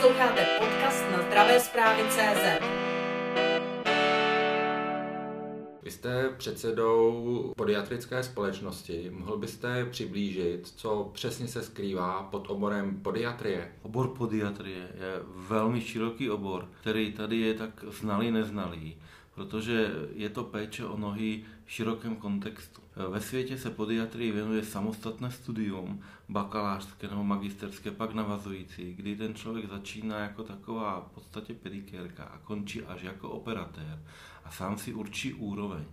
[0.00, 2.64] Posloucháte podcast na zdravé zprávy CZ.
[5.82, 9.10] Vy jste předsedou podiatrické společnosti.
[9.10, 13.72] Mohl byste přiblížit, co přesně se skrývá pod oborem podiatrie?
[13.82, 18.96] Obor podiatrie je velmi široký obor, který tady je tak znalý, neznalý
[19.36, 22.80] protože je to péče o nohy v širokém kontextu.
[23.10, 29.68] Ve světě se podiatrii věnuje samostatné studium, bakalářské nebo magisterské, pak navazující, kdy ten člověk
[29.68, 34.02] začíná jako taková v podstatě pedikérka a končí až jako operatér
[34.44, 35.84] a sám si určí úroveň.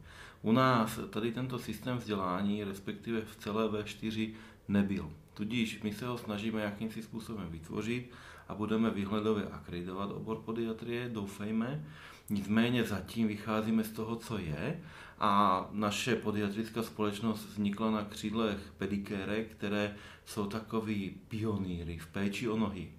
[0.41, 4.33] U nás tady tento systém vzdělání, respektive v celé V4,
[4.67, 5.11] nebyl.
[5.33, 8.11] Tudíž my se ho snažíme jakýmsi způsobem vytvořit
[8.47, 11.85] a budeme vyhledově akreditovat obor podiatrie, doufejme.
[12.29, 14.81] Nicméně zatím vycházíme z toho, co je.
[15.19, 22.57] A naše podiatrická společnost vznikla na křídlech pedikérek, které jsou takový pionýry v péči o
[22.57, 22.91] nohy,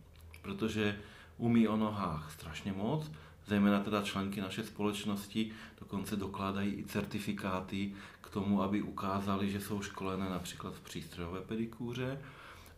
[0.43, 0.99] protože
[1.39, 3.11] umí o nohách strašně moc,
[3.47, 9.83] zejména teda členky naše společnosti dokonce dokládají i certifikáty k tomu, aby ukázali, že jsou
[9.83, 12.19] školené například v přístrojové pedikůře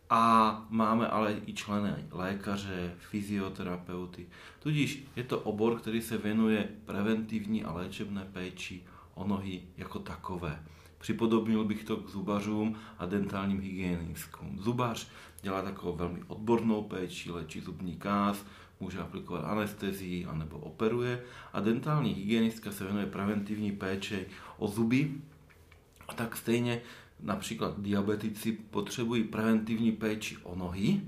[0.09, 4.27] a máme ale i členy lékaře, fyzioterapeuty.
[4.59, 8.83] Tudíž je to obor, který se věnuje preventivní a léčebné péči
[9.15, 10.63] o nohy jako takové.
[10.97, 14.59] Připodobnil bych to k zubařům a dentálním hygienistům.
[14.59, 15.07] Zubař
[15.41, 18.45] dělá takovou velmi odbornou péči, léčí zubní káz,
[18.79, 24.25] může aplikovat anestezii anebo operuje a dentální hygienistka se věnuje preventivní péči
[24.57, 25.11] o zuby
[26.07, 26.81] a tak stejně
[27.19, 31.01] například diabetici potřebují preventivní péči o nohy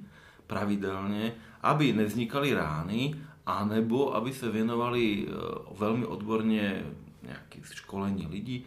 [0.47, 3.15] pravidelně, aby nevznikaly rány,
[3.45, 5.31] anebo aby se věnovali eh,
[5.77, 6.85] velmi odborně
[7.23, 8.65] nějaký školení lidí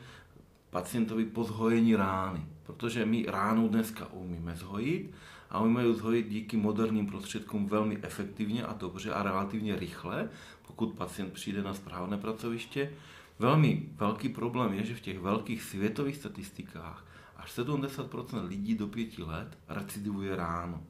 [0.70, 2.46] pacientovi po zhojení rány.
[2.62, 5.14] Protože my ránu dneska umíme zhojit
[5.50, 10.28] a umíme ji zhojit díky moderním prostředkům velmi efektivně a dobře a relativně rychle,
[10.66, 12.92] pokud pacient přijde na správné pracoviště.
[13.38, 17.04] Velmi velký problém je, že v těch velkých světových statistikách
[17.42, 20.82] až 70% lidí do pěti let recidivuje ráno.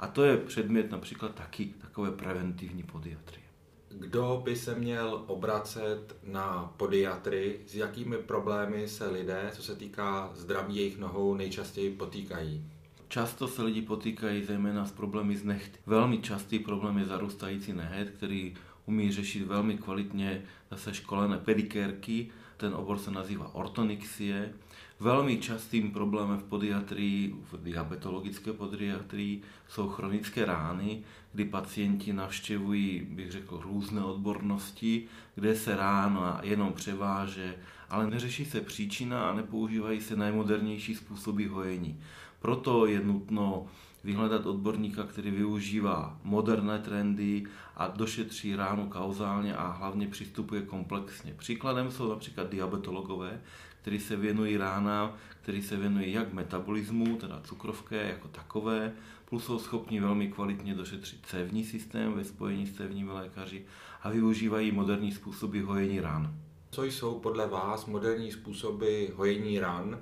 [0.00, 3.44] A to je předmět například taky takové preventivní podiatrie.
[3.88, 10.30] Kdo by se měl obracet na podiatry, s jakými problémy se lidé, co se týká
[10.34, 12.64] zdraví jejich nohou, nejčastěji potýkají?
[13.08, 15.78] Často se lidi potýkají zejména s problémy z nechty.
[15.86, 18.54] Velmi častý problém je zarůstající nehet, který
[18.86, 22.30] umí řešit velmi kvalitně zase školené pedikérky.
[22.56, 24.52] Ten obor se nazývá ortonixie
[25.00, 31.02] Velmi častým problémem v podiatrii, v diabetologické podiatrii jsou chronické rány,
[31.32, 37.56] kdy pacienti navštěvují, bych řekl, různé odbornosti, kde se rána jenom převáže,
[37.90, 42.00] ale neřeší se příčina a nepoužívají se nejmodernější způsoby hojení.
[42.40, 43.66] Proto je nutno
[44.04, 47.44] vyhledat odborníka, který využívá moderné trendy
[47.76, 51.34] a došetří ránu kauzálně a hlavně přistupuje komplexně.
[51.34, 53.40] Příkladem jsou například diabetologové,
[53.82, 58.92] který se věnují ránám, který se věnují jak metabolismu, teda cukrovké jako takové,
[59.24, 63.64] plus jsou schopni velmi kvalitně došetřit cévní systém ve spojení s cévními lékaři
[64.02, 66.34] a využívají moderní způsoby hojení rán.
[66.70, 69.98] Co jsou podle vás moderní způsoby hojení ran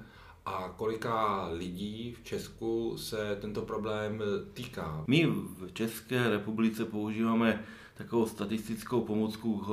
[0.46, 4.22] a kolika lidí v Česku se tento problém
[4.54, 5.04] týká?
[5.06, 7.64] My v České republice používáme
[7.98, 9.64] takovou statistickou pomůcku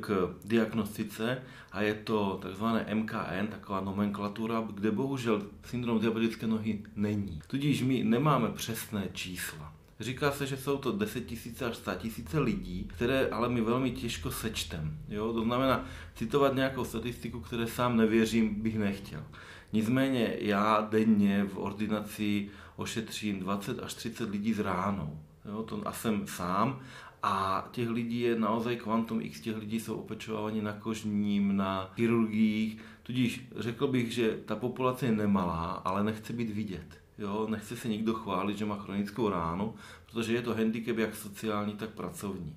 [0.00, 1.42] k diagnostice
[1.72, 7.40] a je to takzvané MKN, taková nomenklatura, kde bohužel syndrom diabetické nohy není.
[7.46, 9.74] Tudíž my nemáme přesné čísla.
[10.00, 13.90] Říká se, že jsou to 10 tisíce až 100 tisíce lidí, které ale my velmi
[13.90, 14.98] těžko sečtem.
[15.08, 15.32] Jo?
[15.32, 15.84] To znamená,
[16.14, 19.24] citovat nějakou statistiku, které sám nevěřím, bych nechtěl.
[19.72, 25.18] Nicméně já denně v ordinaci ošetřím 20 až 30 lidí z ránou.
[25.44, 26.80] Jo, to a jsem sám
[27.26, 32.78] a těch lidí je naozaj kvantum x, těch lidí jsou opečováni na kožním, na chirurgiích,
[33.02, 37.00] tudíž řekl bych, že ta populace je nemalá, ale nechce být vidět.
[37.18, 39.74] Jo, nechce se nikdo chválit, že má chronickou ránu,
[40.12, 42.56] protože je to handicap jak sociální, tak pracovní.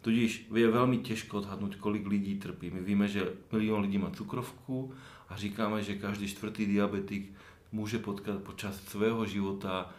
[0.00, 2.70] Tudíž je velmi těžko odhadnout, kolik lidí trpí.
[2.70, 4.92] My víme, že milion lidí má cukrovku
[5.28, 7.32] a říkáme, že každý čtvrtý diabetik
[7.72, 9.90] může potkat počas svého života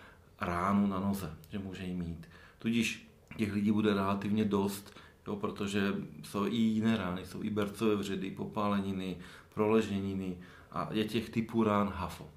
[0.42, 2.30] ránu na noze, že může jí mít.
[2.60, 7.96] Tudíž těch lidí bude relativně dost, jo, protože jsou i jiné rány, jsou i bercové
[7.96, 9.18] vředy, popáleniny,
[9.54, 10.38] proležněniny
[10.72, 12.30] a je těch typů rán HAFO.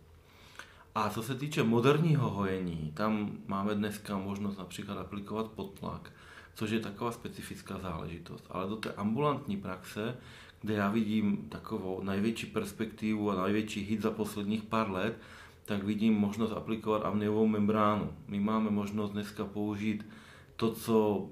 [0.95, 6.13] A co se týče moderního hojení, tam máme dneska možnost například aplikovat podtlak,
[6.55, 8.45] což je taková specifická záležitost.
[8.51, 10.17] Ale do té ambulantní praxe,
[10.61, 15.19] kde já vidím takovou největší perspektivu a největší hit za posledních pár let,
[15.65, 18.13] tak vidím možnost aplikovat amniovou membránu.
[18.29, 20.07] My máme možnost dneska použít
[20.57, 21.29] to, co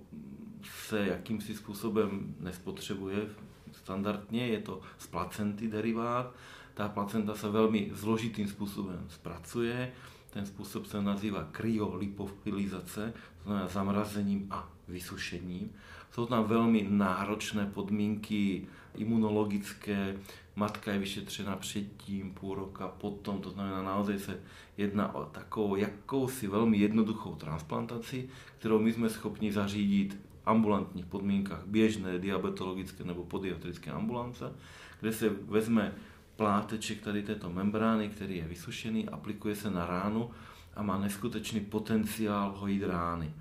[0.87, 3.27] se jakýmsi způsobem nespotřebuje
[3.73, 6.35] standardně, je to z placenty derivát.
[6.75, 9.93] Ta placenta se velmi zložitým způsobem zpracuje,
[10.31, 15.73] ten způsob se nazývá kryolipofilizace, to znamená zamrazením a vysušením.
[16.11, 20.17] Jsou tam velmi náročné podmínky imunologické,
[20.57, 24.41] matka je vyšetřena předtím, půl roka potom, to znamená naozaj se
[24.77, 31.67] jedná o takovou jakousi velmi jednoduchou transplantaci, kterou my jsme schopni zařídit v ambulantních podmínkách
[31.67, 34.53] běžné diabetologické nebo podiatrické ambulance,
[35.01, 35.93] kde se vezme
[36.37, 40.31] pláteček tady této membrány, který je vysušený, aplikuje se na ránu
[40.77, 43.33] a má neskutečný potenciál hojit rány.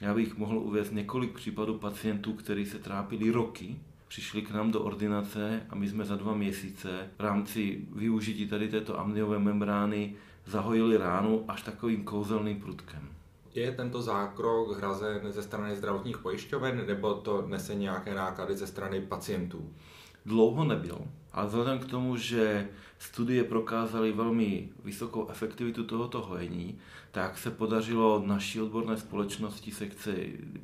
[0.00, 3.76] Já bych mohl uvést několik případů pacientů, kteří se trápili roky,
[4.10, 8.68] přišli k nám do ordinace a my jsme za dva měsíce v rámci využití tady
[8.68, 10.14] této amniové membrány
[10.46, 13.08] zahojili ránu až takovým kouzelným prutkem.
[13.54, 19.00] Je tento zákrok hrazen ze strany zdravotních pojišťoven nebo to nese nějaké náklady ze strany
[19.00, 19.70] pacientů?
[20.26, 20.98] Dlouho nebyl,
[21.32, 22.68] ale vzhledem k tomu, že
[23.00, 26.78] studie prokázaly velmi vysokou efektivitu tohoto hojení,
[27.10, 30.14] tak se podařilo naší odborné společnosti, sekce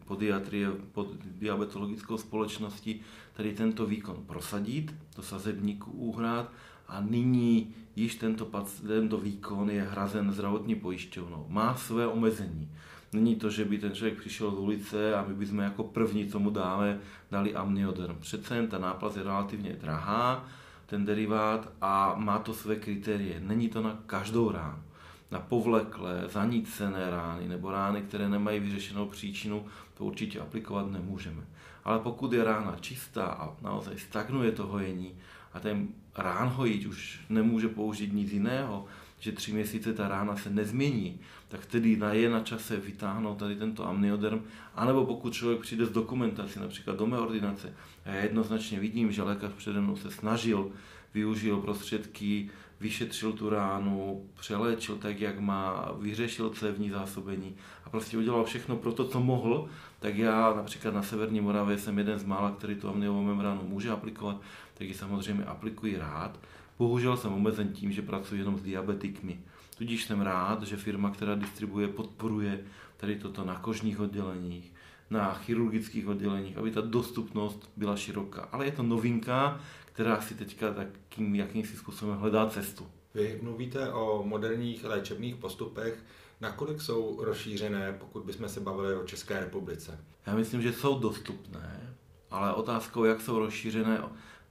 [0.05, 3.00] podiatrie, pod diabetologickou společností,
[3.33, 6.53] tady tento výkon prosadit do sazebníku úhrad
[6.88, 8.50] a nyní již tento,
[8.87, 11.47] tento výkon je hrazen zdravotní pojišťovnou.
[11.49, 12.71] Má své omezení.
[13.12, 16.39] Není to, že by ten člověk přišel z ulice a my bychom jako první, co
[16.39, 17.00] mu dáme,
[17.31, 18.17] dali amnioderm.
[18.21, 20.49] Přece jen ta náplast je relativně drahá,
[20.87, 23.41] ten derivát, a má to své kritérie.
[23.41, 24.83] Není to na každou ránu.
[25.31, 31.43] Na povleklé, zanícené rány nebo rány, které nemají vyřešenou příčinu, to určitě aplikovat nemůžeme.
[31.85, 35.15] Ale pokud je rána čistá a naozaj stagnuje to hojení
[35.53, 38.85] a ten rán hojič už nemůže použít nic jiného,
[39.19, 43.57] že tři měsíce ta rána se nezmění, tak tedy na je na čase vytáhnout tady
[43.57, 44.43] tento amnioderm,
[44.75, 47.73] anebo pokud člověk přijde z dokumentací, například do mé ordinace,
[48.05, 50.71] a já jednoznačně vidím, že lékař přede mnou se snažil,
[51.15, 58.45] využil prostředky, vyšetřil tu ránu, přeléčil tak, jak má, vyřešil cévní zásobení a prostě udělal
[58.45, 59.69] všechno pro to, co mohl,
[60.01, 63.91] tak já například na Severní Moravě jsem jeden z mála, který tu amniovou membránu může
[63.91, 64.41] aplikovat,
[64.75, 66.39] tak ji samozřejmě aplikuji rád.
[66.78, 69.40] Bohužel jsem omezen tím, že pracuji jenom s diabetikmi.
[69.78, 72.64] Tudíž jsem rád, že firma, která distribuje, podporuje
[72.96, 74.73] tady toto na kožních odděleních,
[75.11, 78.49] na chirurgických odděleních, aby ta dostupnost byla široká.
[78.52, 82.87] Ale je to novinka, která si teďka takým jakýmsi způsobem hledá cestu.
[83.14, 86.05] Vy mluvíte o moderních léčebných postupech.
[86.40, 90.00] Nakolik jsou rozšířené, pokud bychom se bavili o České republice?
[90.26, 91.94] Já myslím, že jsou dostupné,
[92.31, 94.00] ale otázkou, jak jsou rozšířené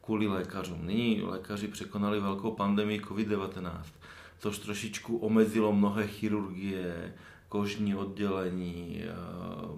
[0.06, 0.86] kvůli lékařům.
[0.86, 3.82] Nyní lékaři překonali velkou pandemii COVID-19,
[4.40, 7.14] což trošičku omezilo mnohé chirurgie,
[7.50, 9.08] kožní oddělení, eh,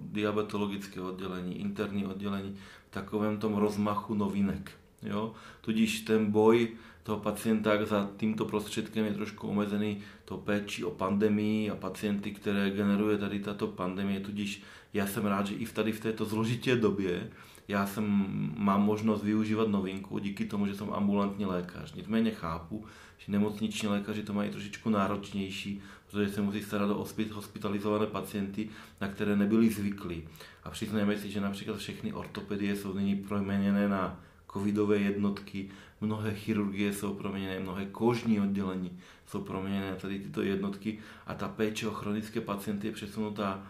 [0.00, 2.56] diabetologické oddělení, interní oddělení
[2.90, 4.72] v takovém tom rozmachu novinek.
[5.02, 5.32] Jo?
[5.60, 6.68] Tudíž ten boj
[7.02, 12.70] toho pacienta za tímto prostředkem je trošku omezený to péči o pandemii a pacienty, které
[12.70, 14.20] generuje tady tato pandemie.
[14.20, 14.62] Tudíž
[14.94, 17.30] já jsem rád, že i tady v této zložitě době
[17.68, 18.26] já jsem,
[18.56, 21.94] mám možnost využívat novinku díky tomu, že jsem ambulantní lékař.
[21.94, 22.84] Nicméně chápu,
[23.18, 28.68] že nemocniční lékaři to mají trošičku náročnější, protože se musí starat o hospitalizované pacienty,
[29.00, 30.28] na které nebyli zvyklí.
[30.64, 34.20] A přiznajme si, že například všechny ortopedie jsou nyní proměněné na
[34.52, 35.68] covidové jednotky,
[36.00, 41.88] mnohé chirurgie jsou proměněné, mnohé kožní oddělení jsou proměněné tady tyto jednotky a ta péče
[41.88, 43.66] o chronické pacienty je přesunutá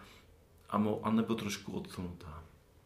[0.69, 2.38] a, mo, a nebo trošku odsunutá.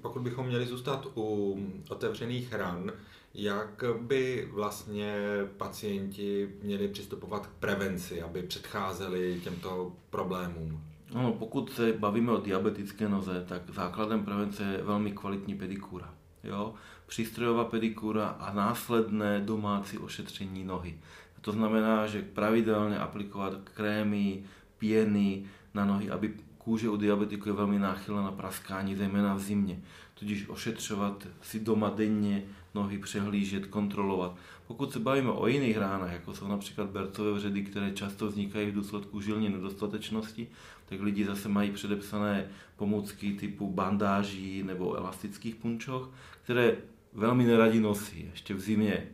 [0.04, 1.58] Pokud bychom měli zůstat u
[1.90, 2.92] otevřených ran,
[3.34, 5.16] jak by vlastně
[5.58, 10.84] pacienti měli přistupovat k prevenci, aby předcházeli těmto problémům?
[11.14, 16.14] No, pokud se bavíme o diabetické noze, tak základem prevence je velmi kvalitní pedikura.
[16.44, 16.74] Jo?
[17.08, 21.00] Přístrojová pedikura a následné domácí ošetření nohy.
[21.42, 24.44] To znamená, že pravidelně aplikovat krémy,
[24.78, 26.34] pěny na nohy, aby
[26.64, 29.80] kůže u diabetiku je velmi náchylná na praskání, zejména v zimě.
[30.14, 32.44] Tudíž ošetřovat si doma denně
[32.76, 34.36] nohy, přehlížet, kontrolovat.
[34.68, 38.74] Pokud se bavíme o jiných ránách, jako jsou například bercové vředy, které často vznikají v
[38.74, 40.48] důsledku žilní nedostatečnosti,
[40.86, 46.10] tak lidi zase mají předepsané pomůcky typu bandáží nebo elastických punčoch,
[46.44, 46.78] které
[47.14, 48.30] velmi neradi nosí.
[48.32, 49.08] Ještě v zimě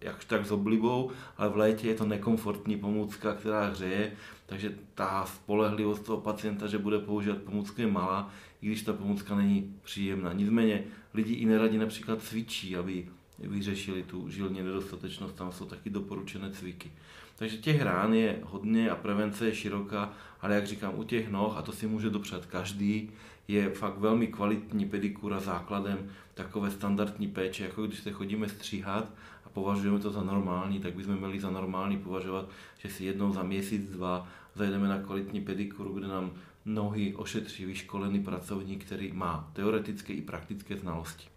[0.00, 4.12] jakž tak s oblibou, ale v létě je to nekomfortní pomůcka, která hřeje,
[4.50, 8.30] takže ta spolehlivost toho pacienta, že bude používat pomůcku je malá,
[8.62, 10.32] i když ta pomůcka není příjemná.
[10.32, 16.50] Nicméně lidi i neradi například cvičí, aby vyřešili tu žilní nedostatečnost, tam jsou taky doporučené
[16.50, 16.92] cviky.
[17.36, 21.56] Takže těch rán je hodně a prevence je široká, ale jak říkám, u těch noh,
[21.56, 23.10] a to si může dopřát každý,
[23.48, 29.12] je fakt velmi kvalitní pedikura základem takové standardní péče, jako když se chodíme stříhat
[29.50, 33.42] a považujeme to za normální, tak bychom měli za normální považovat, že si jednou za
[33.42, 36.32] měsíc, dva zajdeme na kvalitní pedikuru, kde nám
[36.64, 41.28] nohy ošetří vyškolený pracovník, který má teoretické i praktické znalosti.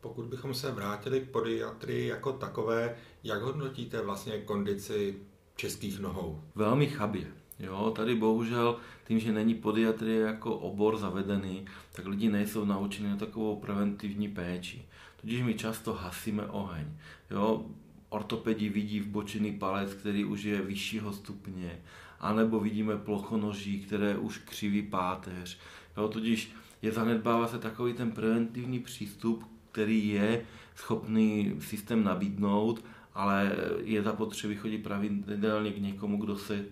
[0.00, 5.18] Pokud bychom se vrátili k podiatrii jako takové, jak hodnotíte vlastně kondici
[5.56, 6.40] českých nohou?
[6.54, 7.26] Velmi chabě.
[7.58, 8.76] Jo, tady bohužel
[9.06, 14.86] tím, že není podiatrie jako obor zavedený, tak lidi nejsou naučeni na takovou preventivní péči.
[15.16, 16.86] Tudíž my často hasíme oheň.
[17.30, 17.66] Jo,
[18.08, 21.78] ortopedi vidí vbočený palec, který už je vyššího stupně,
[22.20, 25.58] anebo vidíme plochonoží, které už křiví páteř.
[25.96, 30.44] Jo, tudíž je zanedbává se takový ten preventivní přístup, který je
[30.74, 36.64] schopný systém nabídnout, ale je zapotřebí chodit pravidelně k někomu, kdo se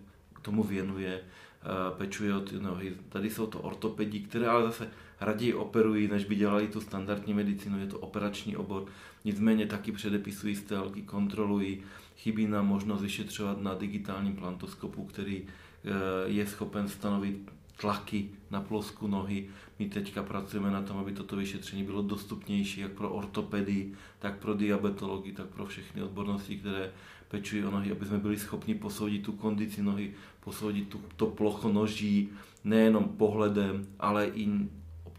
[0.43, 2.97] tomu věnuje, eh, pečuje o ty nohy.
[3.09, 4.89] Tady jsou to ortopedi, které ale zase
[5.21, 8.85] raději operují, než by dělali tu standardní medicínu, je to operační obor.
[9.25, 11.83] Nicméně taky předepisují stelky, kontrolují,
[12.17, 15.91] chybí nám možnost vyšetřovat na digitálním plantoskopu, který eh,
[16.27, 19.47] je schopen stanovit tlaky na plosku nohy.
[19.79, 24.55] My teďka pracujeme na tom, aby toto vyšetření bylo dostupnější jak pro ortopedii, tak pro
[24.55, 26.93] diabetologii, tak pro všechny odbornosti, které
[27.29, 31.73] pečují o nohy, aby jsme byli schopni posoudit tu kondici nohy, posoudit tu, to plocho
[31.73, 32.29] noží
[32.65, 34.49] nejenom pohledem, ale i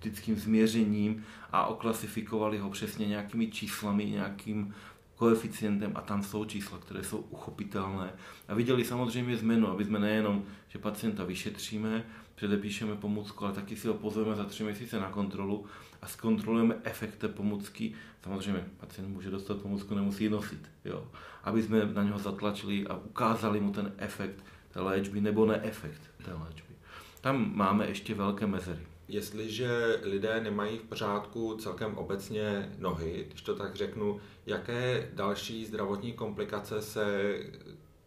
[0.05, 4.73] optickým změřením a oklasifikovali ho přesně nějakými číslami, nějakým
[5.15, 8.13] koeficientem a tam jsou čísla, které jsou uchopitelné.
[8.47, 12.03] A viděli samozřejmě změnu, aby jsme nejenom, že pacienta vyšetříme,
[12.35, 15.65] předepíšeme pomůcku, ale taky si ho pozveme za tři měsíce na kontrolu
[16.01, 17.93] a zkontrolujeme efekt té pomůcky.
[18.23, 21.07] Samozřejmě pacient může dostat pomůcku, nemusí ji nosit, jo?
[21.43, 26.33] aby jsme na něho zatlačili a ukázali mu ten efekt té léčby nebo neefekt té
[26.33, 26.73] léčby.
[27.21, 28.94] Tam máme ještě velké mezery.
[29.07, 36.13] Jestliže lidé nemají v pořádku celkem obecně nohy, když to tak řeknu, jaké další zdravotní
[36.13, 37.37] komplikace se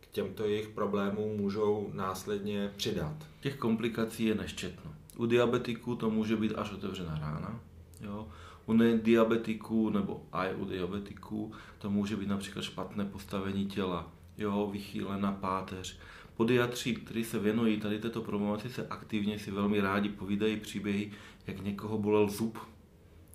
[0.01, 3.15] k těmto jejich problémům můžou následně přidat?
[3.41, 4.95] Těch komplikací je neščetno.
[5.17, 7.61] U diabetiků to může být až otevřená rána.
[8.01, 8.29] Jo.
[8.67, 15.33] U diabetiků nebo aj u diabetiků to může být například špatné postavení těla, jo, vychýlená
[15.33, 15.99] páteř,
[16.39, 21.11] Podiatři, kteří se věnují tady této problematice aktivně, si velmi rádi povídají příběhy,
[21.47, 22.59] jak někoho bolel zub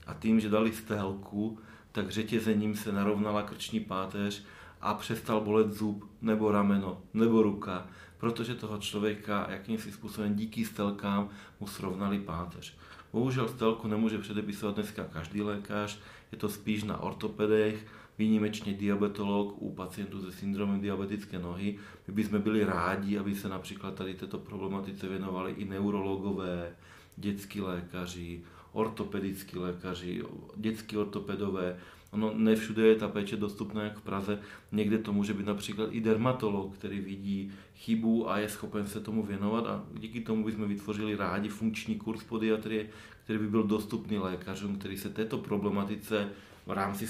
[0.08, 1.60] a tím, že dali stélku,
[1.92, 4.44] tak řetězením se narovnala krční páteř
[4.82, 11.30] a přestal bolet zub, nebo rameno, nebo ruka, protože toho člověka jakýmsi způsobem díky stelkám
[11.60, 12.78] mu srovnali páteř.
[13.14, 16.00] Bohužel stelku nemůže předepisovat dneska každý lékař,
[16.32, 17.86] je to spíš na ortopedech,
[18.18, 21.78] výjimečně diabetolog u pacientů se syndromem diabetické nohy.
[22.08, 26.76] My bychom byli rádi, aby se například tady této problematice věnovali i neurologové,
[27.18, 28.42] dětský lékaři,
[28.72, 30.24] ortopedický lékaři,
[30.56, 31.78] dětský ortopedové.
[32.12, 34.40] Ono ne všude je ta péče dostupná jak v Praze,
[34.72, 39.24] někde to může být například i dermatolog, který vidí chybu a je schopen se tomu
[39.24, 42.90] věnovat a díky tomu bychom vytvořili rádi funkční kurz podiatrie,
[43.24, 46.30] který by byl dostupný lékařům, který se této problematice
[46.66, 47.08] v rámci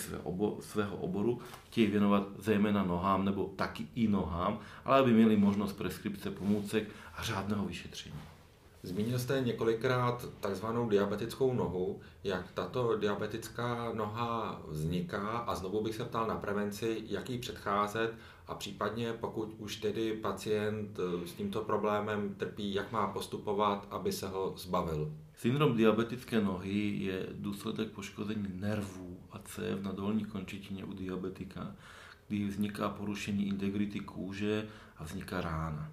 [0.60, 6.32] svého oboru chtějí věnovat zejména nohám nebo taky i nohám, ale aby měli možnost preskripce
[6.32, 8.16] pomůcek a řádného vyšetření.
[8.86, 12.00] Zmínil jste několikrát takzvanou diabetickou nohu.
[12.24, 18.14] Jak tato diabetická noha vzniká a znovu bych se ptal na prevenci, jak jí předcházet
[18.48, 24.12] a případně pokud už tedy pacient eh, s tímto problémem trpí, jak má postupovat, aby
[24.12, 25.12] se ho zbavil.
[25.44, 31.76] Syndrom diabetické nohy je důsledek poškození nervů a cév na dolní končetině u diabetika,
[32.28, 35.92] kdy vzniká porušení integrity kůže a vzniká rána.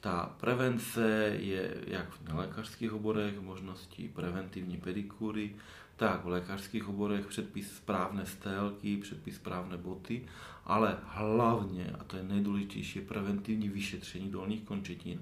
[0.00, 5.56] Ta prevence je jak v nelékařských oborech, možností preventivní pedikury,
[5.96, 10.26] tak v lékařských oborech předpis správné stélky, předpis správné boty,
[10.64, 15.20] ale hlavně, a to je nejdůležitější, preventivní vyšetření dolních končetin.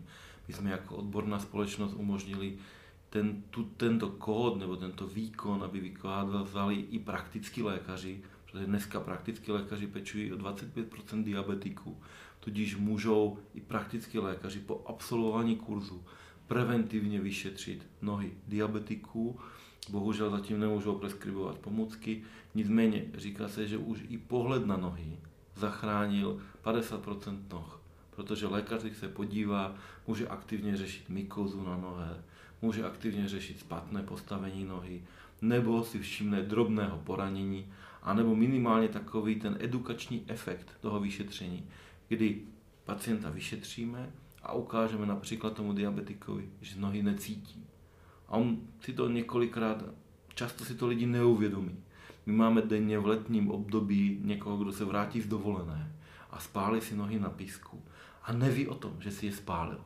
[0.48, 2.58] My jsme jako odborná společnost umožnili
[3.11, 9.52] ten, tu, tento kód nebo tento výkon, aby vykládali i praktickí lékaři, protože dneska praktickí
[9.52, 12.00] lékaři pečují o 25% diabetiků,
[12.40, 16.05] tudíž můžou i praktickí lékaři po absolvování kurzu
[16.47, 19.40] preventivně vyšetřit nohy diabetiků.
[19.90, 22.23] Bohužel zatím nemůžou preskribovat pomůcky,
[22.55, 25.19] nicméně říká se, že už i pohled na nohy
[25.57, 29.75] zachránil 50% noh, protože lékař, když se podívá,
[30.07, 32.23] může aktivně řešit mykozu na nohe,
[32.62, 35.02] může aktivně řešit spatné postavení nohy,
[35.43, 37.67] nebo si všimne drobného poranění
[38.02, 41.69] anebo minimálně takový ten edukační efekt toho vyšetření,
[42.09, 42.40] kdy
[42.85, 44.12] pacienta vyšetříme
[44.43, 47.64] a ukážeme například tomu diabetikovi, že nohy necítí.
[48.29, 49.85] A on si to několikrát,
[50.35, 51.76] často si to lidi neuvědomí.
[52.26, 55.97] My máme denně v letním období někoho, kdo se vrátí z dovolené
[56.31, 57.83] a spálí si nohy na písku
[58.23, 59.85] a neví o tom, že si je spálil.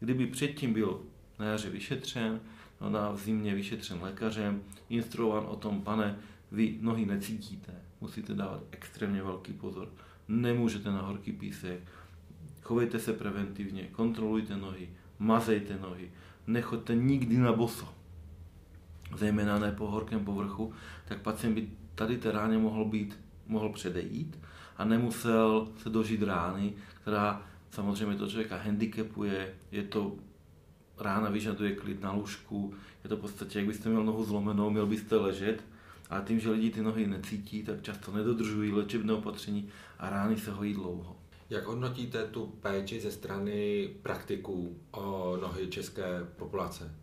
[0.00, 1.00] Kdyby předtím byl
[1.42, 2.40] na jaře vyšetřen,
[2.80, 6.16] no na zimě vyšetřen lékařem, instruovan o tom, pane,
[6.52, 9.88] vy nohy necítíte, musíte dávat extrémně velký pozor,
[10.28, 11.80] nemůžete na horký písek,
[12.62, 16.10] chovejte se preventivně, kontrolujte nohy, mazejte nohy,
[16.46, 17.88] nechoďte nikdy na boso,
[19.16, 20.72] zejména ne po horkém povrchu,
[21.08, 24.38] tak pacient by tady té ráně mohl být, mohl předejít
[24.76, 26.72] a nemusel se dožít rány,
[27.02, 30.16] která samozřejmě to člověka handicapuje, je to
[31.02, 34.86] rána vyžaduje klid na lůžku, je to v podstatě, jak byste měl nohu zlomenou, měl
[34.86, 35.64] byste ležet,
[36.10, 39.68] a tím, že lidi ty nohy necítí, tak často nedodržují léčebné opatření
[39.98, 41.16] a rány se hojí dlouho.
[41.50, 46.94] Jak hodnotíte tu péči ze strany praktiků o nohy české populace?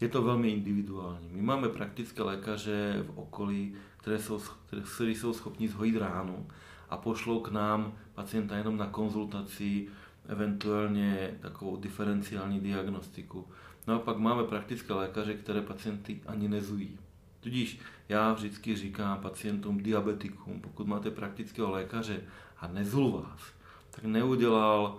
[0.00, 1.28] Je to velmi individuální.
[1.32, 4.40] My máme praktické lékaře v okolí, které jsou,
[4.94, 6.46] které jsou schopni zhojit ránu
[6.90, 9.88] a pošlou k nám pacienta jenom na konzultaci,
[10.28, 13.48] eventuálně takovou diferenciální diagnostiku.
[13.86, 16.98] No a pak máme praktické lékaře, které pacienty ani nezují.
[17.40, 17.78] Tudíž
[18.08, 22.20] já vždycky říkám pacientům, diabetikům, pokud máte praktického lékaře
[22.56, 23.40] a nezul vás,
[23.90, 24.98] tak neudělal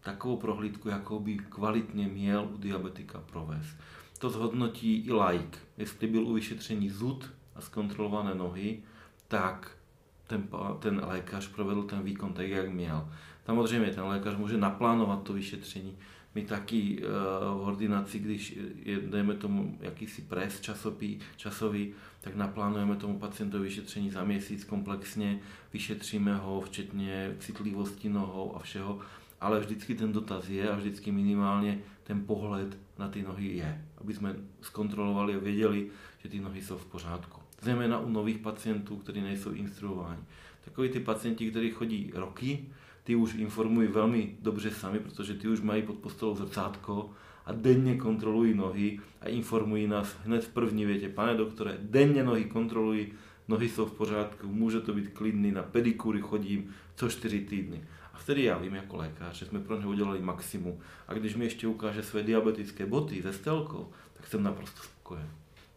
[0.00, 3.76] takovou prohlídku, jakou by kvalitně měl u diabetika provést.
[4.18, 5.58] To zhodnotí i like.
[5.78, 8.82] Jestli byl u vyšetření zud a zkontrolované nohy,
[9.28, 9.76] tak
[10.32, 10.48] ten,
[10.78, 13.08] ten lékař provedl ten výkon tak, jak měl.
[13.46, 15.96] Samozřejmě ten lékař může naplánovat to vyšetření.
[16.34, 22.96] My taky uh, v ordinaci, když je, dejme tomu jakýsi pres časopí, časový, tak naplánujeme
[22.96, 25.40] tomu pacientovi vyšetření za měsíc komplexně,
[25.72, 28.98] vyšetříme ho, včetně citlivosti nohou a všeho,
[29.40, 34.14] ale vždycky ten dotaz je a vždycky minimálně ten pohled na ty nohy je, aby
[34.14, 37.41] jsme zkontrolovali a věděli, že ty nohy jsou v pořádku.
[37.62, 40.22] Zejména u nových pacientů, kteří nejsou instruováni.
[40.64, 42.64] Takový ty pacienti, kteří chodí roky,
[43.04, 47.10] ty už informují velmi dobře sami, protože ty už mají pod postelou zrcátko
[47.46, 51.08] a denně kontrolují nohy a informují nás hned v první větě.
[51.08, 53.12] Pane doktore, denně nohy kontrolují,
[53.48, 57.84] nohy jsou v pořádku, může to být klidný, na pedikury chodím co čtyři týdny.
[58.14, 60.78] A vtedy já vím jako lékař, že jsme pro něho udělali maximum.
[61.08, 65.30] A když mi ještě ukáže své diabetické boty se stelkou, tak jsem naprosto spokojen.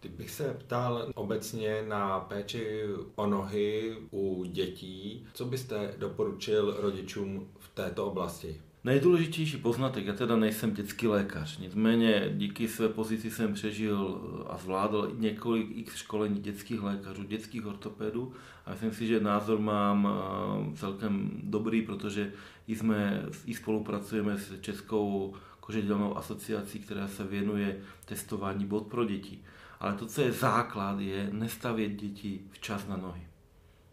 [0.05, 2.81] Kdybych se ptal obecně na péči
[3.15, 8.61] o nohy u dětí, co byste doporučil rodičům v této oblasti?
[8.83, 15.11] Nejdůležitější poznatek, já teda nejsem dětský lékař, nicméně díky své pozici jsem přežil a zvládl
[15.17, 18.33] několik x školení dětských lékařů, dětských ortopedů
[18.65, 22.31] a myslím si, že názor mám eh, celkem dobrý, protože
[22.67, 29.39] i, jsme, i spolupracujeme s Českou kožedělnou asociací, která se věnuje testování bod pro děti.
[29.79, 33.27] Ale to, co je základ, je nestavět děti včas na nohy.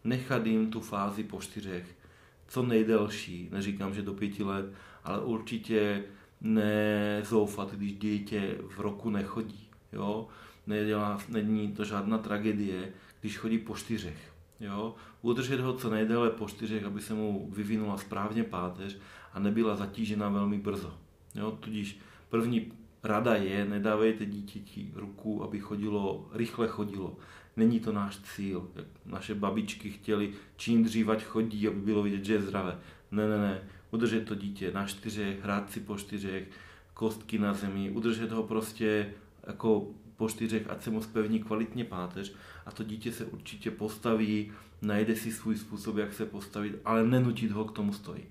[0.03, 1.95] Nechat jim tu fázi po čtyřech,
[2.47, 4.65] co nejdelší, neříkám, že do pěti let,
[5.03, 6.03] ale určitě
[6.41, 9.69] nezoufat, když dítě v roku nechodí.
[9.93, 10.27] Jo?
[10.67, 14.33] Nedělá, není to žádná tragédie, když chodí po čtyřech.
[14.59, 14.95] Jo?
[15.21, 18.97] Udržet ho co nejdéle po čtyřech, aby se mu vyvinula správně páteř
[19.33, 20.97] a nebyla zatížena velmi brzo.
[21.35, 21.51] Jo?
[21.51, 22.71] Tudíž první
[23.03, 27.17] rada je, nedávejte dítěti ruku, aby chodilo, rychle chodilo.
[27.57, 28.69] Není to náš cíl.
[28.75, 32.79] Jak naše babičky chtěli, čím dřív ať chodí, aby bylo vidět, že je zdravé.
[33.11, 33.61] Ne, ne, ne.
[33.91, 36.43] Udržet to dítě na čtyřech, hrát si po čtyřech,
[36.93, 39.13] kostky na zemi, udržet ho prostě
[39.47, 39.87] jako
[40.17, 42.33] po čtyřech, ať se mu spevní kvalitně páteř
[42.65, 47.51] a to dítě se určitě postaví, najde si svůj způsob, jak se postavit, ale nenutit
[47.51, 48.23] ho k tomu stojí.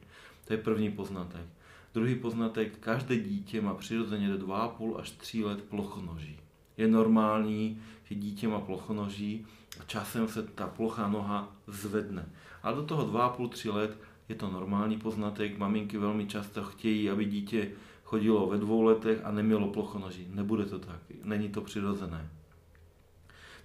[0.44, 1.46] To je první poznatek.
[1.94, 6.38] Druhý poznatek, každé dítě má přirozeně do 2,5 až 3 let plochonoží.
[6.76, 9.46] Je normální, že dítě má plochonoží
[9.80, 12.28] a časem se ta plochá noha zvedne.
[12.62, 15.58] A do toho 2,5-3 let je to normální poznatek.
[15.58, 17.70] Maminky velmi často chtějí, aby dítě
[18.04, 20.26] chodilo ve dvou letech a nemělo plochonoží.
[20.30, 22.30] Nebude to tak, není to přirozené.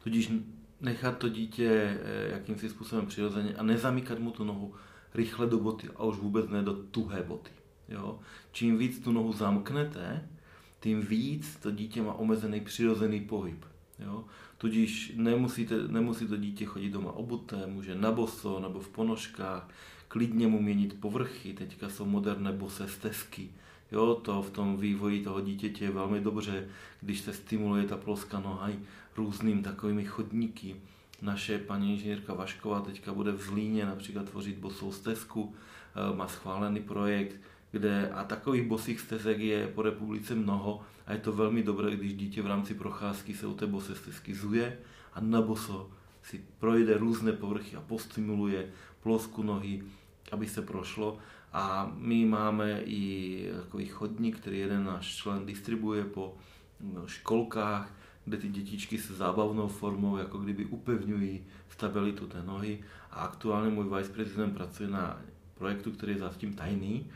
[0.04, 0.32] Tudíž
[0.82, 4.74] nechat to dítě eh, jakýmsi způsobem přirozeně a nezamykat mu tu nohu
[5.14, 7.52] rychle do boty a už vůbec ne do tuhé boty.
[7.90, 8.20] Jo?
[8.52, 10.28] Čím víc tu nohu zamknete,
[10.80, 13.66] tím víc to dítě má omezený přirozený pohyb.
[14.00, 14.26] Jo?
[14.58, 19.70] Tudíž nemusíte, nemusí to dítě chodit doma obuté, může na boso nebo v ponožkách,
[20.08, 23.50] klidně mu měnit povrchy, teďka jsou moderné bose stezky.
[23.92, 26.68] Jo, to v tom vývoji toho dítěte je velmi dobře,
[27.02, 28.70] když se stimuluje ta ploská noha
[29.18, 30.76] různým takovými chodníky.
[31.22, 36.80] Naše paní inženýrka Vašková teďka bude v Zlíně například tvořit bosou stezku, eh, má schválený
[36.80, 37.36] projekt,
[37.72, 42.14] kde a takových bosých stezek je po republice mnoho a je to velmi dobré, když
[42.14, 44.78] dítě v rámci procházky se u té bose stezky zuje
[45.14, 45.90] a na boso
[46.24, 48.70] si projde různé povrchy a postimuluje
[49.04, 49.84] plosku nohy,
[50.32, 51.18] aby se prošlo.
[51.54, 56.38] A my máme i takový chodník, který jeden náš člen distribuje po
[56.82, 57.94] no, školkách,
[58.26, 62.80] kde ty dětičky se zábavnou formou jako kdyby upevňují stabilitu té nohy.
[63.12, 65.22] A aktuálně můj viceprezident pracuje na
[65.54, 67.08] projektu, který je zatím tajný,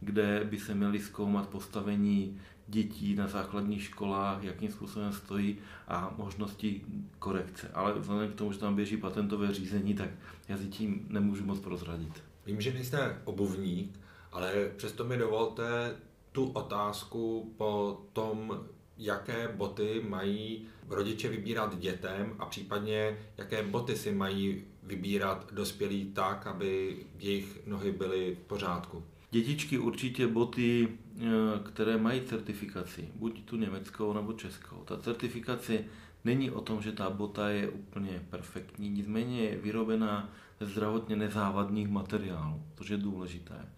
[0.00, 5.58] kde by se měli zkoumat postavení dětí na základních školách, jakým způsobem stojí
[5.88, 6.82] a možnosti
[7.18, 7.70] korekce.
[7.74, 10.10] Ale vzhledem k tomu, že tam běží patentové řízení, tak
[10.48, 12.22] já si tím nemůžu moc prozradit.
[12.46, 14.00] Vím, že nejste obuvník,
[14.32, 15.96] ale přesto mi dovolte
[16.32, 18.64] tu otázku po tom,
[18.98, 26.46] jaké boty mají rodiče vybírat dětem a případně jaké boty si mají vybírat dospělí tak,
[26.46, 29.04] aby jejich nohy byly v pořádku.
[29.30, 31.24] Dětičky určitě boty, eh,
[31.64, 34.76] které mají certifikaci, buď tu německou nebo českou.
[34.76, 35.84] Ta certifikace
[36.24, 40.28] není o tom, že ta bota je úplně perfektní, nicméně je vyrobená
[40.60, 43.68] ze zdravotně nezávadných materiálů, to je důležité.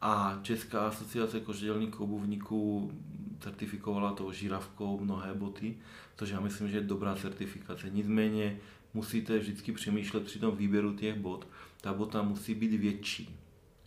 [0.00, 2.92] A Česká asociace kožedělníků obuvníků
[3.40, 5.76] certifikovala to žiravkou mnohé boty,
[6.16, 7.90] což já myslím, že je dobrá certifikace.
[7.90, 8.58] Nicméně
[8.94, 11.48] musíte vždycky přemýšlet při tom výběru těch bot.
[11.80, 13.36] Ta bota musí být větší.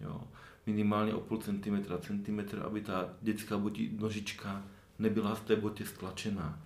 [0.01, 0.21] Jo
[0.65, 4.63] minimálně o půl centimetra, centimetr, aby ta dětská botí, nožička
[4.99, 6.59] nebyla v té botě stlačená.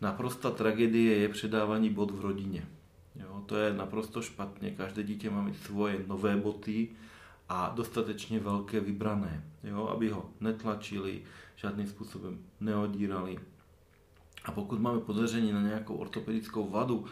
[0.00, 2.68] Naprosta tragédie je předávání bot v rodině.
[3.16, 4.70] Jo, to je naprosto špatně.
[4.70, 6.88] Každé dítě má mít svoje nové boty
[7.48, 11.22] a dostatečně velké vybrané, jo, aby ho netlačili,
[11.56, 13.38] žádným způsobem neodírali.
[14.44, 17.04] A pokud máme podezření na nějakou ortopedickou vadu,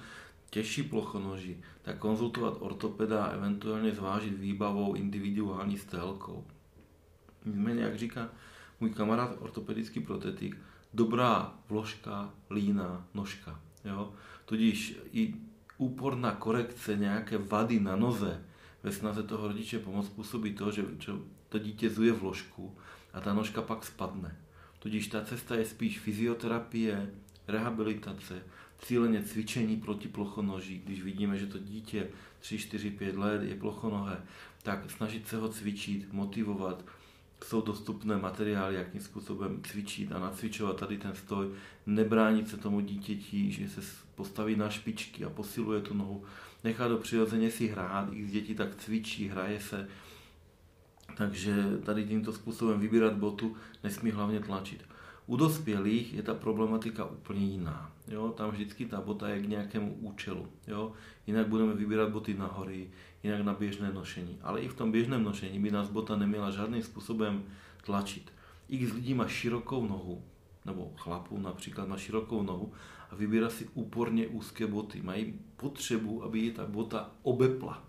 [0.50, 6.44] těžší plochonoží, tak konzultovat ortopeda a eventuálně zvážit výbavou individuální stélkou.
[7.44, 8.28] Nicméně, jak říká
[8.80, 10.56] můj kamarád ortopedický protetik,
[10.94, 13.60] dobrá vložka, lína, nožka.
[13.84, 14.12] Jo?
[14.44, 15.34] Tudíž i
[15.78, 18.44] úporná korekce nějaké vady na noze
[18.82, 20.84] ve snaze toho rodiče pomoct způsobí to, že
[21.48, 22.76] to dítě zuje vložku
[23.12, 24.36] a ta nožka pak spadne.
[24.78, 27.10] Tudíž ta cesta je spíš fyzioterapie,
[27.48, 28.42] rehabilitace,
[28.82, 34.22] cíleně cvičení proti plochonoží, když vidíme, že to dítě 3, 4, 5 let je plochonohé,
[34.62, 36.84] tak snažit se ho cvičit, motivovat,
[37.44, 41.48] jsou dostupné materiály, jakým způsobem cvičit a nacvičovat tady ten stoj,
[41.86, 43.80] nebránit se tomu dítěti, že se
[44.14, 46.24] postaví na špičky a posiluje tu nohu,
[46.64, 49.88] nechá do přirozeně si hrát, i děti tak cvičí, hraje se,
[51.16, 54.84] takže tady tímto způsobem vybírat botu nesmí hlavně tlačit.
[55.26, 57.92] U dospělých je ta problematika úplně jiná.
[58.10, 58.28] Jo?
[58.36, 60.48] Tam vždycky ta bota je k nějakému účelu.
[60.66, 60.92] Jo?
[61.26, 62.90] Jinak budeme vybírat boty na hory,
[63.22, 64.38] jinak na běžné nošení.
[64.42, 67.42] Ale i v tom běžném nošení by nás bota neměla žádným způsobem
[67.84, 68.32] tlačit.
[68.68, 70.24] X lidí má širokou nohu,
[70.64, 72.72] nebo chlapů například má širokou nohu
[73.10, 75.02] a vybírá si úporně úzké boty.
[75.02, 77.84] Mají potřebu, aby je ta bota obepla.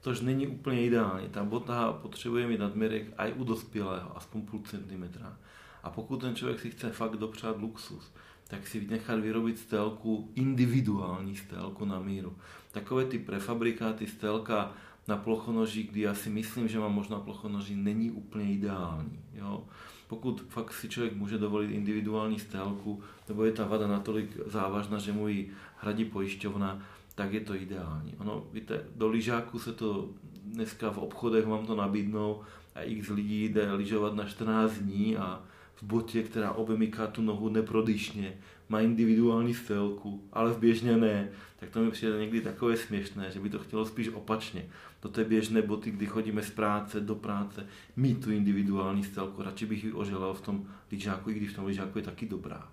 [0.00, 1.28] Což není úplně ideální.
[1.28, 5.38] Ta bota potřebuje mít nadměrek i u dospělého, aspoň půl centimetra.
[5.82, 8.12] A pokud ten člověk si chce fakt dopřát luxus,
[8.48, 12.36] tak si nechat vyrobit stélku, individuální stélku na míru.
[12.72, 14.72] Takové ty prefabrikáty, stélka
[15.08, 19.20] na plochonoží, kdy já si myslím, že mám možná plochonoží, není úplně ideální.
[19.34, 19.64] Jo?
[20.06, 25.12] Pokud fakt si člověk může dovolit individuální stélku, nebo je ta vada natolik závažná, že
[25.12, 26.82] mu ji hradí pojišťovna,
[27.14, 28.14] tak je to ideální.
[28.18, 30.08] Ono, víte, do lyžáku se to
[30.44, 32.42] dneska v obchodech vám to nabídnou
[32.74, 35.42] a x lidí jde lyžovat na 14 dní a
[35.76, 38.34] v botě, která obemyká tu nohu neprodyšně,
[38.68, 41.28] má individuální stélku, ale v běžně ne,
[41.60, 44.66] tak to mi přijde někdy takové směšné, že by to chtělo spíš opačně.
[45.02, 49.66] Do té běžné boty, kdy chodíme z práce do práce, mít tu individuální stélku, radši
[49.66, 52.72] bych ji oželal v tom lyžáku, i když v tom lyžáku je taky dobrá.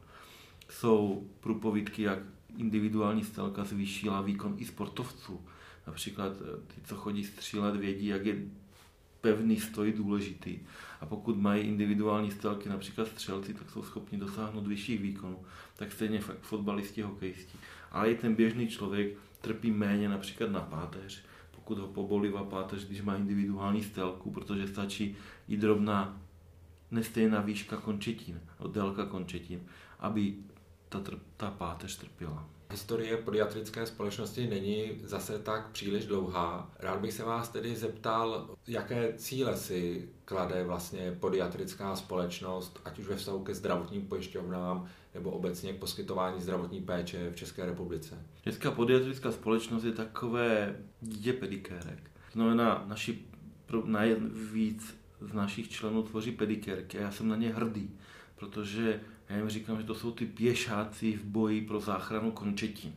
[0.70, 2.20] Jsou průpovídky, jak
[2.58, 5.42] individuální stélka zvýšila výkon i sportovců.
[5.88, 8.36] Například eh, ty, co chodí střílet, vědí, jak je
[9.22, 10.60] pevný stoj důležitý.
[11.04, 15.40] A pokud mají individuální stelky, například střelci, tak jsou schopni dosáhnout vyšších výkonů.
[15.76, 17.58] Tak stejně fakt fotbalisti, hokejisti.
[17.92, 23.02] Ale i ten běžný člověk trpí méně například na páteř, pokud ho pobolívá páteř, když
[23.02, 25.16] má individuální stelku, protože stačí
[25.48, 26.22] i drobná
[26.92, 29.62] nestejná výška končetin, délka končetin,
[30.00, 30.36] aby
[30.90, 31.04] ta,
[31.38, 32.50] ta páteř trpěla.
[32.74, 36.72] Historie podiatrické společnosti není zase tak příliš dlouhá.
[36.80, 43.08] Rád bych se vás tedy zeptal, jaké cíle si klade vlastně podiatrická společnost, ať už
[43.08, 48.26] ve vztahu ke zdravotním pojišťovnám nebo obecně k poskytování zdravotní péče v České republice.
[48.44, 52.12] Česká podiatrická společnost je takové dítě pedikérek.
[52.34, 53.26] To znamená, naši,
[53.86, 57.98] nejvíc z našich členů tvoří pedikérky a já jsem na ně hrdý,
[58.36, 62.96] protože já jim říkám, že to jsou ty pěšáci v boji pro záchranu končetin.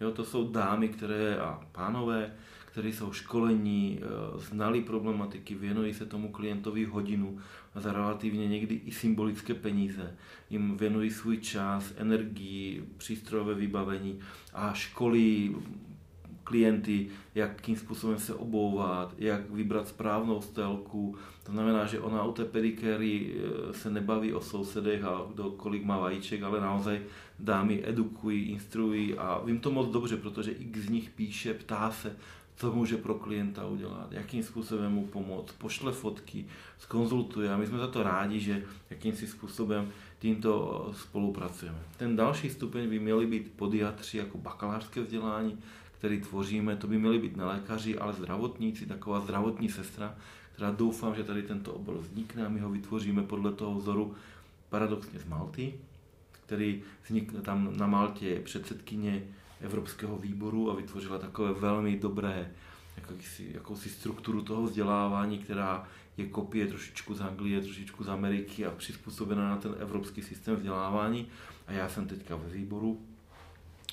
[0.00, 2.32] Jo, to jsou dámy, které a pánové,
[2.66, 4.06] kteří jsou školení, eh,
[4.38, 7.38] znali problematiky, věnují se tomu klientovi hodinu
[7.74, 10.16] za relativně někdy i symbolické peníze.
[10.50, 14.20] Jim věnují svůj čas, energii, přístrojové vybavení
[14.54, 15.56] a školí
[16.46, 21.16] klienty, jakým způsobem se obouvat, jak vybrat správnou stelku.
[21.42, 25.84] To znamená, že ona u té pedikéry eh, se nebaví o sousedech a kdo kolik
[25.84, 27.00] má vajíček, ale naozaj
[27.38, 32.16] dámy edukují, instruují a vím to moc dobře, protože i z nich píše, ptá se,
[32.56, 36.46] co může pro klienta udělat, jakým způsobem mu pomoct, pošle fotky,
[36.78, 41.78] skonzultuje a my jsme za to rádi, že jakýmsi způsobem tímto spolupracujeme.
[41.96, 45.58] Ten další stupeň by měly být podiatři jako bakalářské vzdělání,
[46.06, 50.14] který tvoříme, to by měli být nelékaři, ale zdravotníci, taková zdravotní sestra,
[50.52, 54.14] která doufám, že tady tento obor vznikne a my ho vytvoříme podle toho vzoru
[54.68, 55.74] paradoxně z Malty,
[56.32, 59.22] který vznikne tam na Maltě je předsedkyně
[59.60, 62.50] Evropského výboru a vytvořila takové velmi dobré
[62.96, 68.70] jakousi, jakousi strukturu toho vzdělávání, která je kopie trošičku z Anglie, trošičku z Ameriky a
[68.70, 71.26] přizpůsobená na ten evropský systém vzdělávání.
[71.66, 73.00] A já jsem teďka ve výboru.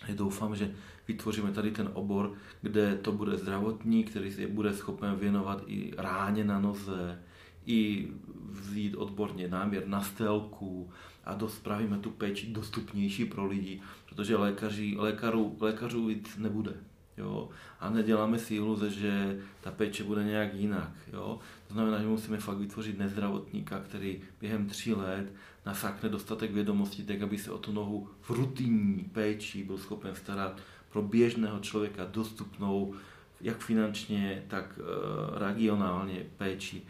[0.07, 0.75] Já doufám, že
[1.13, 6.43] vytvoříme tady ten obor, kde to bude zdravotník, který se bude schopen věnovat i ráně
[6.43, 7.19] na noze,
[7.65, 8.07] i
[8.49, 10.89] vzít odborně náměr na stelku
[11.25, 16.73] a spravíme tu péči dostupnější pro lidi, protože lékaři, lékařů, lékařů víc nebude.
[17.17, 17.49] Jo?
[17.79, 20.91] A neděláme si iluze, že ta péče bude nějak jinak.
[21.13, 21.39] Jo?
[21.67, 25.33] To znamená, že musíme fakt vytvořit nezdravotníka, který během tří let
[25.65, 30.61] nasákne dostatek vědomostí, tak aby se o tu nohu v rutinní péči byl schopen starat
[30.93, 32.93] pro běžného člověka dostupnou
[33.41, 36.81] jak finančně, tak uh, regionálně péči.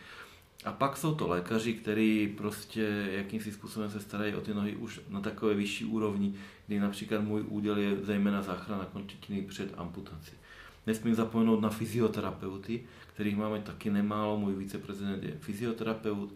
[0.66, 5.02] A pak jsou to lékaři, kteří prostě jakýmsi způsobem se starají o ty nohy už
[5.10, 6.34] na takové vyšší úrovni,
[6.68, 10.32] kdy například můj úděl je zejména záchrana končetiny před amputací.
[10.88, 14.40] Nesmím zapomenout na fyzioterapeuty, kterých máme taky nemálo.
[14.40, 16.34] Můj viceprezident je fyzioterapeut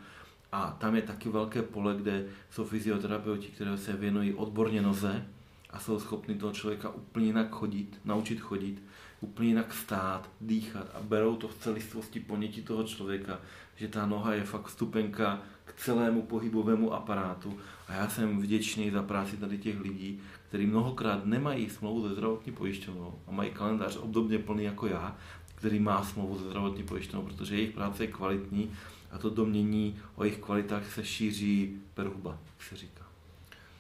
[0.52, 5.26] a tam je taky velké pole, kde jsou fyzioterapeuti, které se věnují odborně noze
[5.70, 8.84] a jsou schopni toho člověka úplně jinak chodit, naučit chodit,
[9.22, 13.40] úplně jinak stát, dýchat a berou to v celistvosti ponětí toho člověka,
[13.76, 19.04] že ta noha je fakt vstupenka k celému pohybovému aparátu a já jsem vděčný za
[19.04, 24.40] práci tady těch lidí, kteří mnohokrát nemají smlouvu ze zdravotní pojišťovnou a mají kalendář obdobně
[24.40, 25.18] plný jako já,
[25.56, 28.72] který má smlouvu ze zdravotní pojišťovnou, protože jejich práce je kvalitní
[29.12, 33.08] a to domění o jejich kvalitách se šíří per huba, se říká.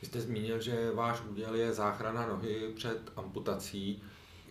[0.01, 4.01] Vy jste zmínil, že váš úděl je záchrana nohy před amputací.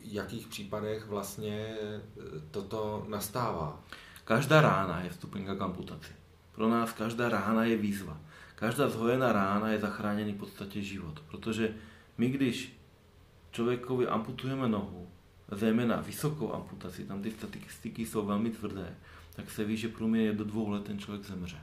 [0.05, 2.01] V jakých případech vlastně e,
[2.51, 3.81] toto nastává?
[4.25, 6.13] Každá rána je vstupenka k amputaci.
[6.53, 8.21] Pro nás každá rána je výzva.
[8.55, 11.75] Každá zhojená rána je zachráněný v podstatě život, protože
[12.19, 12.79] my když
[13.51, 15.09] člověkovi amputujeme nohu,
[15.51, 18.97] zejména vysokou amputaci, tam ty statistiky jsou velmi tvrdé,
[19.37, 21.59] tak se ví, že průměrně do dvou let ten člověk zemře.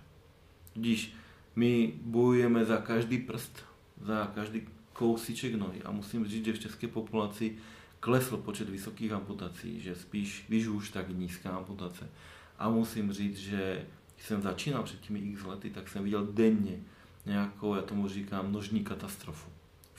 [0.74, 1.15] Když
[1.56, 3.65] my bojujeme za každý prst,
[4.01, 4.62] za každý
[4.93, 7.56] kousíček nohy a musím říct, že v české populaci
[7.99, 12.10] klesl počet vysokých amputací, že spíš, když už, tak nízká amputace.
[12.60, 16.79] A musím říct, že když jsem začínal před těmi x lety, tak jsem viděl denně
[17.25, 19.49] nějakou, já tomu říkám, nožní katastrofu.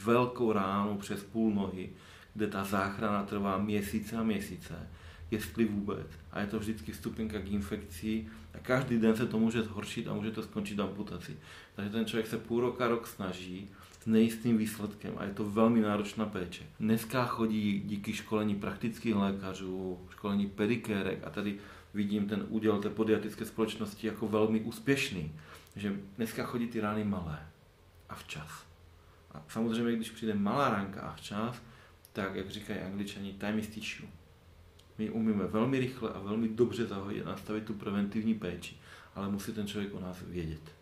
[0.04, 1.90] Velkou ránu přes půl nohy,
[2.35, 4.88] kde ta záchrana trvá měsíce a měsíce,
[5.30, 6.07] jestli vůbec.
[6.33, 10.14] A je to vždycky vstupenka k infekci a každý den se to může zhoršit a
[10.14, 11.37] může to skončit amputací.
[11.74, 13.70] Takže ten člověk se půl roka, rok snaží
[14.04, 16.64] s nejistým výsledkem a je to velmi náročná péče.
[16.80, 21.58] Dneska chodí díky školení praktických lékařů, školení pedikérek a tady
[21.94, 25.32] vidím ten úděl té podiatrické společnosti jako velmi úspěšný,
[25.76, 27.46] že dneska chodí ty rány malé
[28.08, 28.64] a včas.
[29.32, 31.62] A samozřejmě, když přijde malá ránka a včas,
[32.12, 34.08] tak, jak říkají angličani, time is tissue.
[34.98, 38.76] My umíme velmi rychle a velmi dobře zahodit, nastavit tu preventivní péči,
[39.14, 40.72] ale musí ten člověk o nás vědět.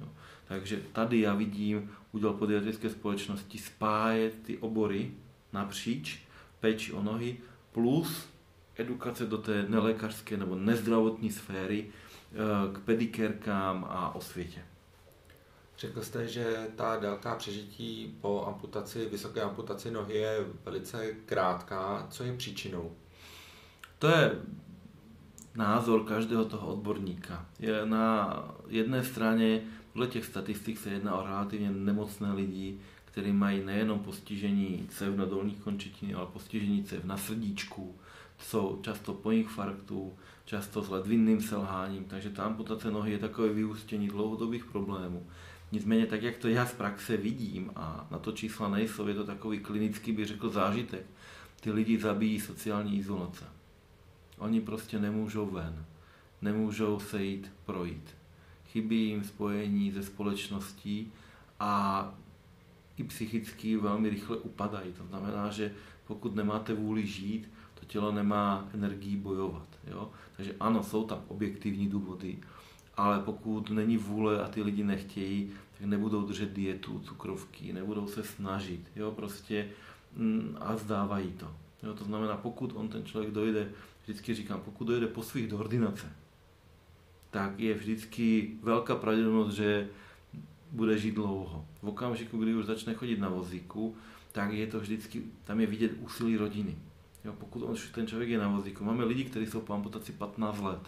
[0.00, 0.08] Jo.
[0.48, 5.12] Takže tady já vidím úděl podiatrické společnosti spájet ty obory
[5.52, 6.22] napříč,
[6.60, 7.36] péči o nohy,
[7.72, 8.28] plus
[8.76, 14.60] edukace do té nelékařské nebo nezdravotní sféry eh, k pedikérkám a osvětě.
[15.78, 22.06] Řekl jste, že ta délka přežití po amputaci, vysoké amputaci nohy je velice krátká.
[22.10, 22.92] Co je příčinou?
[23.98, 24.32] To je
[25.54, 27.46] názor každého toho odborníka.
[27.58, 29.60] Je na jedné straně,
[29.96, 35.24] podle těch statistik se jedná o relativně nemocné lidi, kteří mají nejenom postižení cev na
[35.24, 37.96] dolních končetiny, ale postižení cev na srdíčku,
[38.38, 44.08] jsou často po infarktu, často s ledvinným selháním, takže ta amputace nohy je takové vyústění
[44.08, 45.26] dlouhodobých problémů.
[45.72, 49.24] Nicméně tak, jak to já z praxe vidím, a na to čísla nejsou, je to
[49.24, 51.06] takový klinický, bych řekl, zážitek,
[51.60, 53.44] ty lidi zabíjí sociální izolace.
[54.38, 55.84] Oni prostě nemůžou ven,
[56.42, 58.16] nemůžou se jít projít.
[58.76, 61.12] Chybí jim spojení ze společností
[61.60, 62.14] a
[62.96, 64.92] i psychicky velmi rychle upadají.
[64.92, 65.72] To znamená, že
[66.06, 69.68] pokud nemáte vůli žít, to tělo nemá energii bojovat.
[69.86, 70.10] Jo?
[70.36, 72.38] Takže ano, jsou tam objektivní důvody,
[72.96, 78.24] ale pokud není vůle a ty lidi nechtějí, tak nebudou držet dietu, cukrovky, nebudou se
[78.24, 79.68] snažit, jo, prostě
[80.16, 81.56] mm, a zdávají to.
[81.82, 83.72] Jo, to znamená, pokud on ten člověk dojde,
[84.04, 86.12] vždycky říkám, pokud dojde po svých do ordinace,
[87.36, 89.88] tak je vždycky velká pravděpodobnost, že
[90.72, 91.66] bude žít dlouho.
[91.82, 93.96] V okamžiku, kdy už začne chodit na vozíku,
[94.32, 96.76] tak je to vždycky, tam je vidět úsilí rodiny.
[97.24, 100.60] Jo, pokud on, ten člověk je na vozíku, máme lidi, kteří jsou po amputaci 15
[100.60, 100.80] let,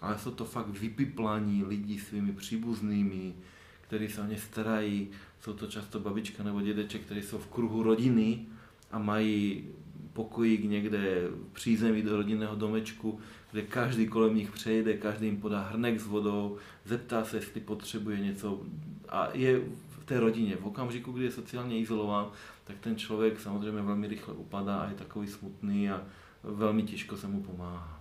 [0.00, 3.34] ale jsou to fakt vypiplaní lidi svými příbuznými,
[3.80, 5.08] kteří se o ně starají,
[5.40, 8.46] jsou to často babička nebo dědeček, kteří jsou v kruhu rodiny
[8.90, 9.64] a mají
[10.18, 16.00] pokojík někde přízemí do rodinného domečku, kde každý kolem nich přejde, každý jim podá hrnek
[16.00, 18.62] s vodou, zeptá se, jestli potřebuje něco
[19.08, 20.56] a je v té rodině.
[20.56, 22.30] V okamžiku, kdy je sociálně izolován,
[22.64, 26.02] tak ten člověk samozřejmě velmi rychle upadá a je takový smutný a
[26.42, 27.97] velmi těžko se mu pomáhá.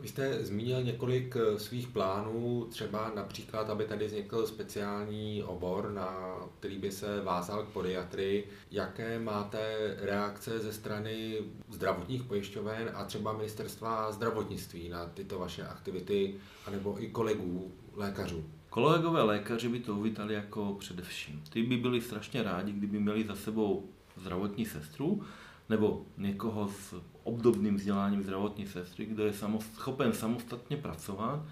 [0.00, 6.36] Vy jste zmínil několik eh, svých plánů, třeba například, aby tady vznikl speciální obor, na
[6.58, 8.48] který by se vázal k podiatrii.
[8.70, 11.38] Jaké máte reakce ze strany
[11.70, 16.34] zdravotních pojišťoven a třeba ministerstva zdravotnictví na tyto vaše aktivity,
[16.66, 18.44] anebo i kolegů lékařů?
[18.70, 21.42] Kolegové lékaři by to uvítali jako především.
[21.50, 25.22] Ty by byli strašně rádi, kdyby měli za sebou zdravotní sestru,
[25.68, 29.32] nebo někoho s obdobným vzděláním zdravotní sestry, kdo je
[29.74, 31.42] schopen samostatně pracovat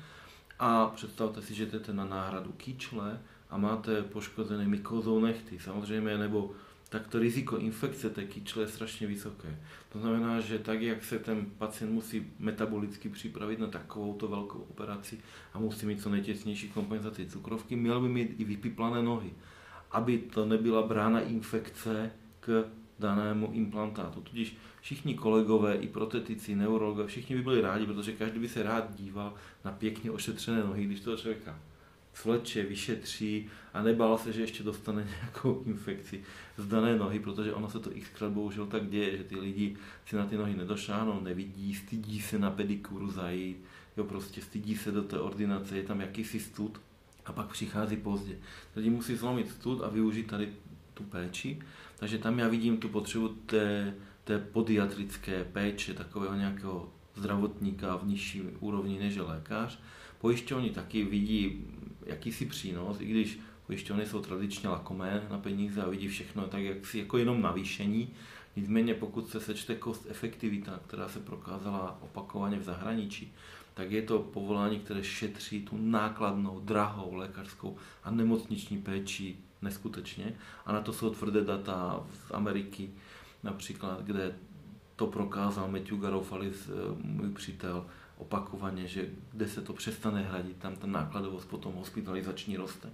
[0.58, 3.20] a představte si, že jdete na náhradu kýčle
[3.50, 6.50] a máte poškozené mykozou nechty, samozřejmě, nebo
[6.88, 9.58] tak to riziko infekce té kyčle je strašně vysoké.
[9.92, 15.20] To znamená, že tak, jak se ten pacient musí metabolicky připravit na takovou velkou operaci
[15.54, 19.30] a musí mít co nejtěsnější kompenzaci cukrovky, měl by mít i vypiplané nohy,
[19.90, 22.64] aby to nebyla brána infekce k
[23.02, 24.20] danému implantátu.
[24.20, 28.94] Tudíž všichni kolegové, i protetici, neurologové, všichni by byli rádi, protože každý by se rád
[28.96, 29.34] díval
[29.64, 31.58] na pěkně ošetřené nohy, když toho člověka
[32.14, 36.22] svleče, vyšetří a nebál se, že ještě dostane nějakou infekci
[36.56, 40.16] z dané nohy, protože ono se to xkrát bohužel tak děje, že ty lidi si
[40.16, 43.64] na ty nohy nedošáhnou, nevidí, stydí se na pedikuru zajít,
[43.96, 46.80] jo, prostě stydí se do té ordinace, je tam jakýsi stud
[47.24, 48.38] a pak přichází pozdě.
[48.76, 50.48] Lidi musí zlomit stud a využít tady
[50.94, 51.62] tu péči
[52.02, 58.42] takže tam já vidím tu potřebu té, té podiatrické péče, takového nějakého zdravotníka v nižší
[58.42, 59.78] úrovni než lékař.
[60.20, 61.64] Pojišťovny taky vidí
[62.06, 66.86] jakýsi přínos, i když pojišťovny jsou tradičně lakomé na peníze a vidí všechno tak jak
[66.86, 68.10] si jako jenom navýšení.
[68.56, 73.32] Nicméně pokud se sečte kost efektivita, která se prokázala opakovaně v zahraničí,
[73.74, 80.34] tak je to povolání, které šetří tu nákladnou, drahou lékařskou a nemocniční péči neskutečně.
[80.66, 82.90] A na to jsou tvrdé data z Ameriky,
[83.42, 84.34] například, kde
[84.96, 86.72] to prokázal Matthew Garofalis, eh,
[87.02, 87.86] můj přítel,
[88.18, 92.90] opakovaně, že kde se to přestane hradit, tam ta nákladovost potom hospitalizační roste.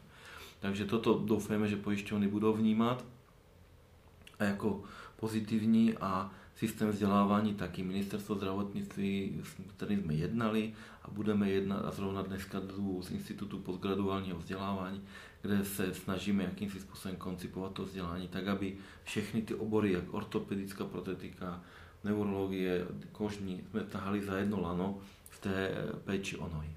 [0.61, 3.05] Takže toto doufáme, že pojišťovny budou vnímat
[4.39, 4.83] a jako
[5.17, 7.83] pozitivní a systém vzdělávání taky.
[7.83, 12.61] Ministerstvo zdravotnictví, s kterým jsme jednali a budeme jednat a zrovna dneska
[13.01, 15.03] z Institutu postgraduálního vzdělávání,
[15.43, 20.85] kde se snažíme jakýmsi způsobem koncipovat to vzdělání tak, aby všechny ty obory, jak ortopedická
[20.85, 21.63] protetika,
[22.05, 24.99] neurologie, kožní, jsme tahali za jedno lano
[25.31, 25.75] v té
[26.05, 26.69] péči o nohy.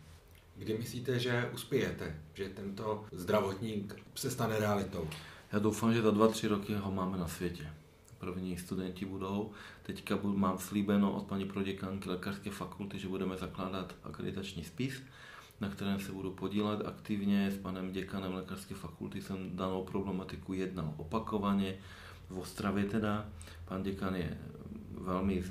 [0.56, 5.08] Kdy myslíte, že uspějete, že tento zdravotník se stane realitou?
[5.52, 7.68] Já doufám, že za dva, tři roky ho máme na světě.
[8.18, 9.52] První studenti budou.
[9.84, 15.02] Teďka mám slíbeno od paní proděkanky lékařské fakulty, že budeme zakládat akreditační spis
[15.62, 17.52] na kterém se budu podílet aktivně.
[17.52, 21.76] S panem děkanem lékařské fakulty jsem danou problematiku jednal opakovaně,
[22.30, 23.26] v Ostravě teda.
[23.66, 24.38] Pan děkan je
[24.92, 25.44] velmi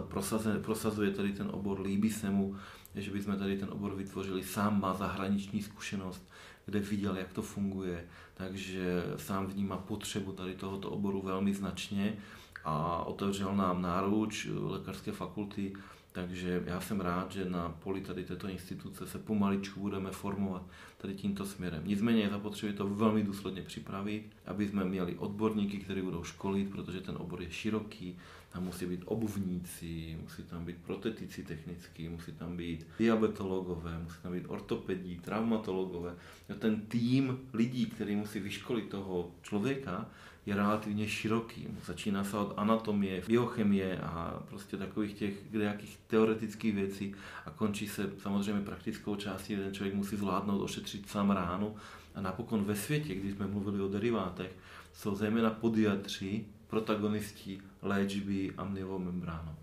[0.00, 2.56] prosazuje, prosazuje tady ten obor, líbí se mu,
[2.94, 4.44] že bychom tady ten obor vytvořili.
[4.44, 6.28] Sám má zahraniční zkušenost,
[6.66, 12.16] kde viděl, jak to funguje, takže sám vnímá potřebu tady tohoto oboru velmi značně
[12.64, 15.72] a otevřel nám náruč lékařské fakulty
[16.12, 20.62] takže já jsem rád, že na poli tady této instituce se pomaličku budeme formovat
[20.98, 21.82] tady tímto směrem.
[21.86, 27.00] Nicméně je zapotřebí to velmi důsledně připravit, aby jsme měli odborníky, kteří budou školit, protože
[27.00, 28.18] ten obor je široký,
[28.52, 34.32] tam musí být obuvníci, musí tam být protetici technický, musí tam být diabetologové, musí tam
[34.32, 36.14] být ortopedí, traumatologové.
[36.58, 40.10] Ten tým lidí, který musí vyškolit toho člověka,
[40.46, 41.68] je relativně široký.
[41.84, 47.14] Začíná se od anatomie, biochemie a prostě takových těch nějakých teoretických věcí
[47.46, 51.76] a končí se samozřejmě praktickou částí, ten člověk musí zvládnout ošetřit sám ránu
[52.14, 54.56] a napokon ve světě, když jsme mluvili o derivátech,
[54.92, 59.54] jsou zejména podiatři protagonisti léčby amniovou membránou.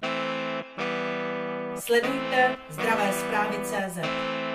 [1.76, 4.49] Sledujte zdravé zprávy CZ.